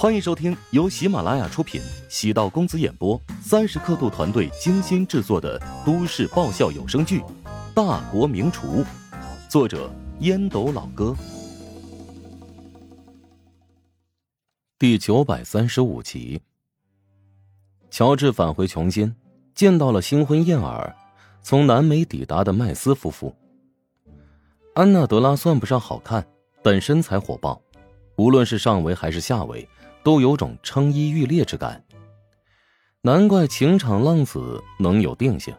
[0.00, 7.20] 欢迎收听由喜马拉雅出品、喜道公子演播、三十刻度团队精心制作的都市爆笑有声剧
[7.74, 8.82] 《大国名厨》，
[9.46, 11.14] 作者烟斗老哥，
[14.78, 16.40] 第九百三十五集。
[17.90, 19.14] 乔治返回琼金，
[19.54, 20.96] 见到了新婚燕尔，
[21.42, 23.36] 从南美抵达的麦斯夫妇。
[24.72, 26.26] 安娜德拉算不上好看，
[26.62, 27.60] 但身材火爆，
[28.16, 29.68] 无论是上围还是下围。
[30.02, 31.84] 都有种称衣欲裂之感，
[33.02, 35.54] 难怪情场浪子能有定性。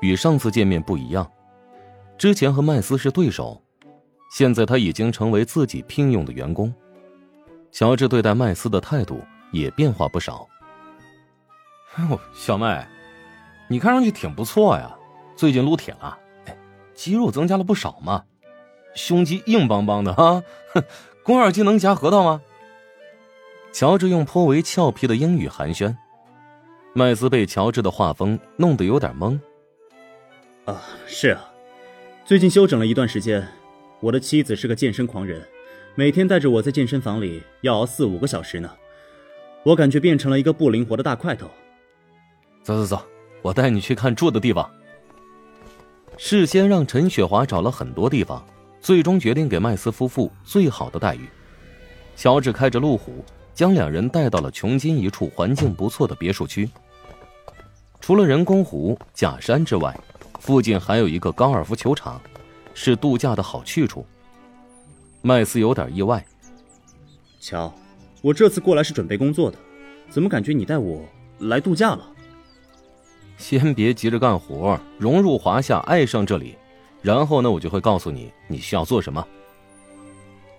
[0.00, 1.30] 与上次见面不一样，
[2.18, 3.62] 之前和麦斯是对手，
[4.30, 6.72] 现在他已经成为自己聘用的员工。
[7.72, 10.46] 乔治对待麦斯的态度也变化不少。
[11.96, 12.86] 哦，小麦，
[13.68, 14.94] 你看上去挺不错呀，
[15.34, 16.56] 最近撸铁了，哎，
[16.94, 18.24] 肌肉增加了不少嘛，
[18.94, 20.42] 胸肌硬邦邦的哈，
[21.24, 22.42] 肱二肌能夹核桃吗？
[23.76, 25.94] 乔治用颇为俏皮的英语寒暄，
[26.94, 29.38] 麦斯被乔治的画风弄得有点懵。
[30.64, 31.44] 啊，是啊，
[32.24, 33.46] 最近休整了一段时间。
[34.00, 35.46] 我的妻子是个健身狂人，
[35.94, 38.70] 每天带着我在健身房里要熬四五个小时呢。
[39.62, 41.46] 我感觉变成了一个不灵活的大块头。
[42.62, 43.02] 走走走，
[43.42, 44.66] 我带你去看住的地方。
[46.16, 48.42] 事先让陈雪华找了很多地方，
[48.80, 51.28] 最终决定给麦斯夫妇最好的待遇。
[52.16, 53.22] 乔治开着路虎。
[53.56, 56.68] 将两人带到了琼金一处环境不错的别墅区。
[58.00, 59.98] 除了人工湖、假山之外，
[60.38, 62.20] 附近还有一个高尔夫球场，
[62.74, 64.04] 是度假的好去处。
[65.22, 66.22] 麦斯有点意外
[67.40, 67.72] ：“乔，
[68.20, 69.56] 我这次过来是准备工作的，
[70.10, 71.02] 怎么感觉你带我
[71.38, 72.06] 来度假了？”
[73.38, 76.56] 先别急着干活，融入华夏，爱上这里，
[77.00, 79.26] 然后呢，我就会告诉你你需要做什么。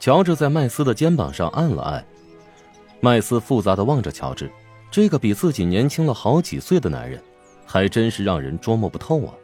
[0.00, 2.02] 乔治在麦斯的肩膀上按了按。
[3.00, 4.50] 麦斯复杂的望着乔治，
[4.90, 7.22] 这个比自己年轻了好几岁的男人，
[7.64, 9.34] 还真是让人捉摸不透啊。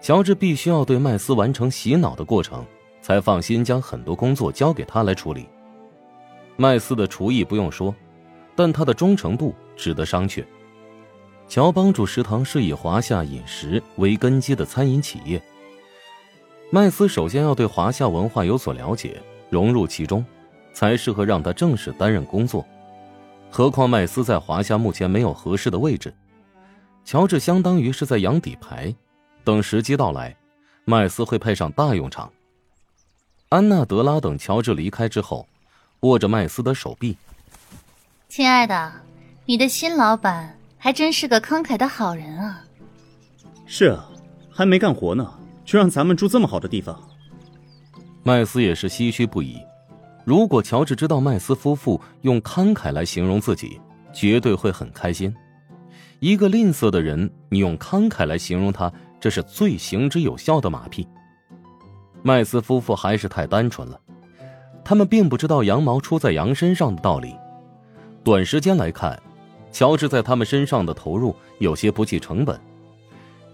[0.00, 2.64] 乔治必须要对麦斯完成洗脑的过程，
[3.00, 5.48] 才放心将很多工作交给他来处理。
[6.56, 7.94] 麦斯的厨艺不用说，
[8.54, 10.44] 但他的忠诚度值得商榷。
[11.48, 15.40] 乔帮助食堂是以华夏饮食为根基的餐饮企业，
[16.70, 20.24] 麦斯首先要对华夏文化有所了解，融入其中。
[20.76, 22.62] 才适合让他正式担任工作，
[23.50, 26.12] 何况麦斯在华夏目前没有合适的位置，
[27.02, 28.94] 乔治相当于是在养底牌，
[29.42, 30.36] 等时机到来，
[30.84, 32.30] 麦斯会派上大用场。
[33.48, 35.48] 安娜德拉等乔治离开之后，
[36.00, 37.16] 握着麦斯的手臂
[38.28, 38.92] ：“亲爱的，
[39.46, 42.62] 你的新老板还真是个慷慨的好人啊。
[43.64, 44.06] ”“是啊，
[44.50, 45.32] 还没干活呢，
[45.64, 47.02] 就让咱们住这么好的地方。”
[48.22, 49.58] 麦斯也是唏嘘不已。
[50.26, 53.80] 如果乔治知道麦斯夫妇用慷慨来形容自己，
[54.12, 55.32] 绝对会很开心。
[56.18, 61.06] 一个吝啬的人，你用慷慨来形容他，这是最行之有效的马屁。
[62.24, 64.00] 麦斯夫妇还是太单纯了，
[64.84, 67.32] 他们并不知道羊毛出在羊身上的道理。
[68.24, 69.22] 短时间来看，
[69.70, 72.56] 乔治在他们身上的投入有些不计成本；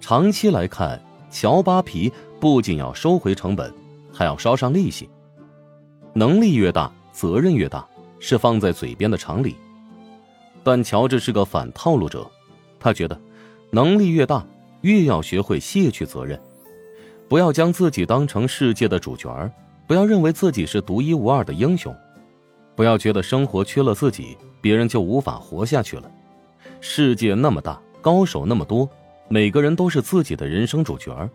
[0.01, 0.99] 长期来看，
[1.31, 3.71] 乔扒皮不仅要收回成本，
[4.11, 5.07] 还要烧上利息。
[6.15, 7.87] 能力越大，责任越大，
[8.19, 9.57] 是放在嘴边的常理。
[10.63, 12.31] 但乔治是个反套路者，
[12.79, 13.19] 他觉得，
[13.71, 14.47] 能力越大，
[14.83, 16.39] 越要学会卸去责任，
[17.29, 19.51] 不要将自己当成世界的主角儿，
[19.87, 21.95] 不要认为自己是独一无二的英雄，
[22.77, 26.11] 不要觉得生活缺了自己，别人就无法活下去了。
[26.81, 28.89] 世界那么大，高手那么多，
[29.29, 31.31] 每个人都是自己的人生主角儿。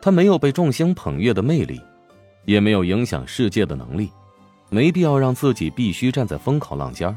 [0.00, 1.80] 他没有被众星捧月的魅力。
[2.44, 4.10] 也没有影响世界的能力，
[4.68, 7.16] 没必要让自己必须站在风口浪尖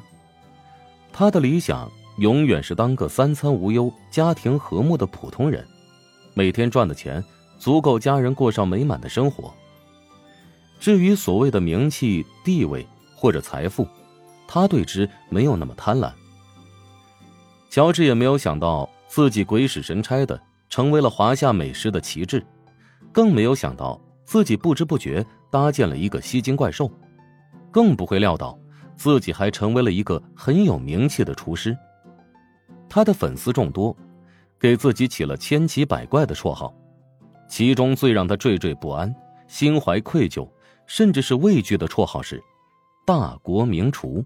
[1.12, 5.66] 他的理想永远是当个三餐无忧、家庭和睦的普通人，
[6.34, 7.24] 每天赚的钱
[7.58, 9.54] 足够家人过上美满的生活。
[10.80, 13.88] 至于所谓的名气、地位或者财富，
[14.48, 16.12] 他对之没有那么贪婪。
[17.70, 20.40] 乔治也没有想到自己鬼使神差的
[20.70, 22.46] 成为了华夏美食的旗帜，
[23.12, 24.00] 更没有想到。
[24.26, 26.90] 自己不知不觉搭建了一个吸金怪兽，
[27.72, 28.58] 更不会料到
[28.96, 31.78] 自己还成为了一个很有名气的厨师。
[32.90, 33.96] 他的粉丝众多，
[34.60, 36.74] 给自己起了千奇百怪的绰号，
[37.50, 39.14] 其中最让他惴惴不安、
[39.48, 40.48] 心怀愧疚，
[40.86, 42.42] 甚至是畏惧的绰号是
[43.06, 44.24] “大国名厨”。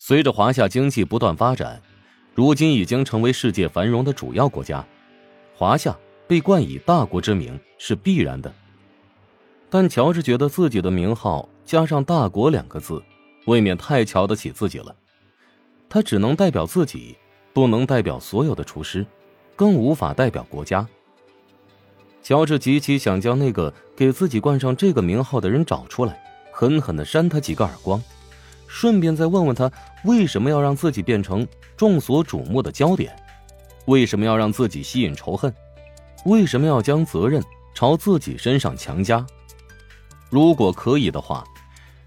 [0.00, 1.82] 随着华夏经济不断发展，
[2.34, 4.84] 如今已经成为世界繁荣的主要国家，
[5.54, 5.96] 华夏。
[6.28, 8.52] 被冠以大国之名是必然的，
[9.70, 13.02] 但乔治觉得自己的名号加上“大国”两个字，
[13.46, 14.94] 未免太瞧得起自己了。
[15.88, 17.16] 他只能代表自己，
[17.54, 19.06] 不能代表所有的厨师，
[19.56, 20.86] 更无法代表国家。
[22.22, 26.22] 乔治极其想将那个给自己冠上这个名号的人找出来，
[26.52, 28.02] 狠狠的扇他几个耳光，
[28.66, 29.72] 顺便再问问他
[30.04, 33.16] 为什么要让自己变成众所瞩目的焦点，
[33.86, 35.50] 为什么要让自己吸引仇恨，
[36.24, 37.42] 为什么要将责任
[37.74, 39.24] 朝自己身上强加？
[40.30, 41.44] 如果可以的话，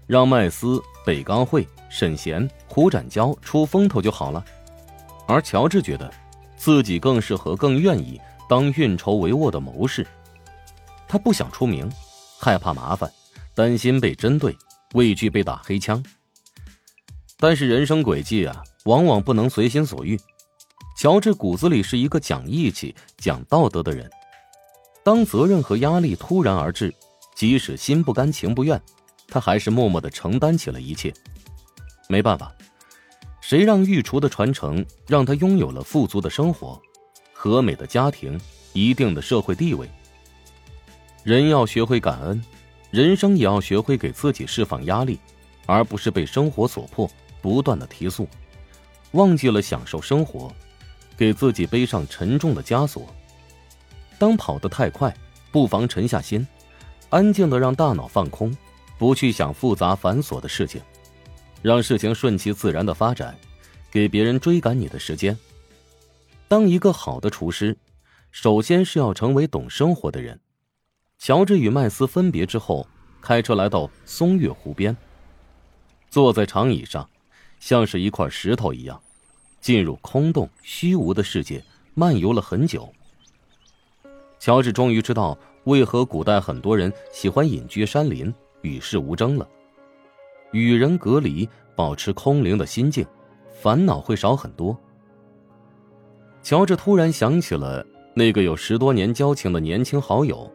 [0.06, 4.44] 让麦斯、北刚会、沈贤、胡展娇出风头就好了。
[5.26, 6.12] 而乔治觉得，
[6.56, 8.20] 自己更适合、更愿意。
[8.48, 10.06] 当运筹帷幄的谋士，
[11.08, 11.90] 他不想出名，
[12.38, 13.10] 害怕麻烦，
[13.54, 14.54] 担心被针对，
[14.92, 16.04] 畏惧被打黑枪。
[17.38, 20.20] 但是人生轨迹啊，往往不能随心所欲。
[21.02, 24.08] 乔治骨子里是一个讲义气、讲道德的人。
[25.02, 26.94] 当责任和压力突然而至，
[27.34, 28.80] 即使心不甘情不愿，
[29.26, 31.12] 他还是默默的承担起了一切。
[32.08, 32.54] 没办法，
[33.40, 36.80] 谁让御厨的传承让他拥有了富足的生活？
[37.32, 38.40] 和美的家庭，
[38.72, 39.90] 一定的社会地位。
[41.24, 42.40] 人要学会感恩，
[42.92, 45.18] 人生也要学会给自己释放压力，
[45.66, 47.10] 而不是被生活所迫，
[47.40, 48.28] 不断的提速，
[49.14, 50.48] 忘记了享受生活，
[51.22, 53.06] 给自己背上沉重的枷锁。
[54.18, 55.16] 当跑得太快，
[55.52, 56.44] 不妨沉下心，
[57.10, 58.52] 安静的让大脑放空，
[58.98, 60.82] 不去想复杂繁琐的事情，
[61.62, 63.38] 让事情顺其自然的发展，
[63.88, 65.38] 给别人追赶你的时间。
[66.48, 67.78] 当一个好的厨师，
[68.32, 70.40] 首先是要成为懂生活的人。
[71.20, 72.84] 乔治与麦斯分别之后，
[73.20, 74.96] 开车来到松月湖边，
[76.10, 77.08] 坐在长椅上，
[77.60, 79.00] 像是一块石头一样，
[79.62, 81.62] 进入空洞虚无的世界，
[81.94, 82.92] 漫游了很久。
[84.40, 89.48] 乔治终于知道为何古代很多人喜欢隐居山林，与世无争了。
[90.50, 93.06] 与人隔离，保持空灵的心境，
[93.52, 94.76] 烦恼会少很多。
[96.42, 100.52] 乔治突然想起了那个有十多年交情的年轻好友，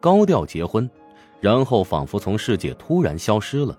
[0.00, 0.90] 高调结婚，
[1.40, 3.78] 然后仿佛从世界突然消失了。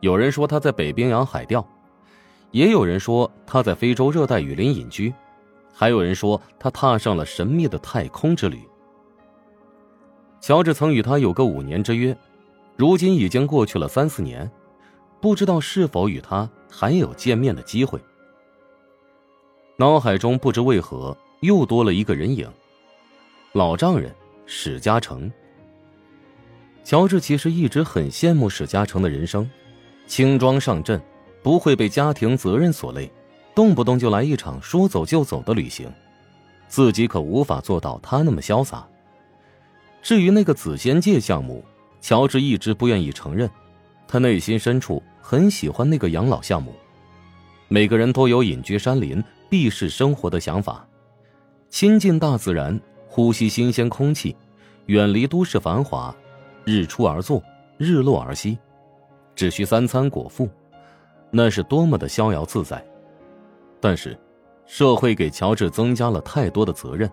[0.00, 1.64] 有人说他在北冰洋海钓，
[2.50, 5.12] 也有人说他在非洲热带雨林隐居，
[5.72, 8.60] 还有人说他踏上了神秘的太空之旅。
[10.40, 12.16] 乔治曾与他有个五年之约，
[12.76, 14.50] 如今已经过去了三四年，
[15.20, 18.00] 不知道是否与他还有见面的机会。
[19.76, 22.50] 脑海中不知为何又多了一个人影，
[23.52, 24.14] 老丈人
[24.46, 25.30] 史嘉诚。
[26.82, 29.48] 乔治其实一直很羡慕史嘉诚的人生，
[30.06, 31.00] 轻装上阵，
[31.42, 33.10] 不会被家庭责任所累，
[33.54, 35.90] 动不动就来一场说走就走的旅行，
[36.68, 38.86] 自己可无法做到他那么潇洒。
[40.02, 41.64] 至于那个紫仙界项目，
[42.00, 43.50] 乔治一直不愿意承认，
[44.06, 46.74] 他内心深处很喜欢那个养老项目。
[47.68, 49.22] 每个人都有隐居山林。
[49.50, 50.86] 避世生活的想法，
[51.70, 54.36] 亲近大自然，呼吸新鲜空气，
[54.84, 56.14] 远离都市繁华，
[56.66, 57.42] 日出而作，
[57.78, 58.58] 日落而息，
[59.34, 60.46] 只需三餐果腹，
[61.30, 62.84] 那是多么的逍遥自在。
[63.80, 64.18] 但是，
[64.66, 67.10] 社会给乔治增加了太多的责任，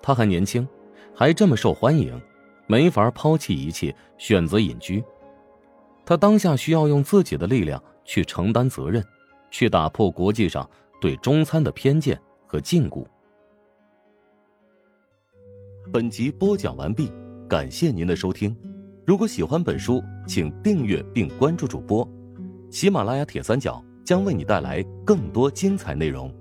[0.00, 0.66] 他还年轻，
[1.14, 2.20] 还这么受欢迎，
[2.66, 5.02] 没法抛弃一切选择隐居。
[6.04, 9.04] 他当下需要用自己的力量去承担责任，
[9.50, 10.68] 去打破国际上。
[11.00, 13.06] 对中餐的偏见和禁锢。
[15.92, 17.12] 本集播讲完毕，
[17.48, 18.56] 感谢您的收听。
[19.06, 22.17] 如果喜欢本书，请订阅并关注主播。
[22.70, 26.32] 喜马拉雅铁三角将为你带来更多精彩内容。